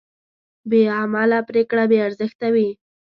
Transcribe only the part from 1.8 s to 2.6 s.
بېارزښته